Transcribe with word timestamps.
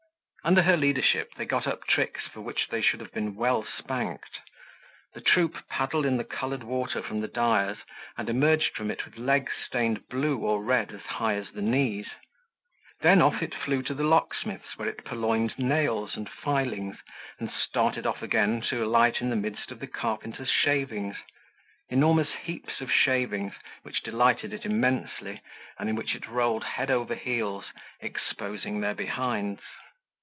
Under 0.43 0.63
her 0.63 0.75
leadership 0.75 1.35
they 1.35 1.45
got 1.45 1.67
up 1.67 1.85
tricks 1.85 2.25
for 2.25 2.41
which 2.41 2.69
they 2.69 2.81
should 2.81 2.99
have 2.99 3.11
been 3.13 3.35
well 3.35 3.63
spanked. 3.63 4.39
The 5.13 5.21
troop 5.21 5.55
paddled 5.69 6.03
in 6.03 6.17
the 6.17 6.23
colored 6.23 6.63
water 6.63 7.03
from 7.03 7.21
the 7.21 7.27
dyer's 7.27 7.77
and 8.17 8.27
emerged 8.27 8.73
from 8.75 8.89
it 8.89 9.05
with 9.05 9.19
legs 9.19 9.51
stained 9.63 10.07
blue 10.09 10.37
or 10.39 10.63
red 10.63 10.91
as 10.93 11.01
high 11.01 11.35
as 11.35 11.51
the 11.51 11.61
knees; 11.61 12.07
then 13.01 13.21
off 13.21 13.43
it 13.43 13.53
flew 13.53 13.83
to 13.83 13.93
the 13.93 14.03
locksmith's 14.03 14.75
where 14.77 14.87
it 14.89 15.05
purloined 15.05 15.59
nails 15.59 16.15
and 16.17 16.27
filings 16.27 16.97
and 17.37 17.51
started 17.51 18.07
off 18.07 18.23
again 18.23 18.61
to 18.61 18.83
alight 18.83 19.21
in 19.21 19.29
the 19.29 19.35
midst 19.35 19.69
of 19.69 19.77
the 19.79 19.85
carpenter's 19.85 20.49
shavings, 20.49 21.17
enormous 21.87 22.31
heaps 22.45 22.81
of 22.81 22.91
shavings, 22.91 23.53
which 23.83 24.01
delighted 24.01 24.53
it 24.53 24.65
immensely 24.65 25.39
and 25.77 25.87
in 25.87 25.95
which 25.95 26.15
it 26.15 26.27
rolled 26.27 26.63
head 26.63 26.89
over 26.89 27.13
heels 27.13 27.65
exposing 28.01 28.81
their 28.81 28.95
behinds. 28.95 29.61